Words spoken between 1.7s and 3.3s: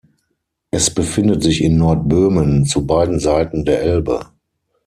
Nordböhmen zu beiden